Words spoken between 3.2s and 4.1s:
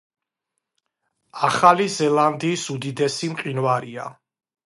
მყინვარია.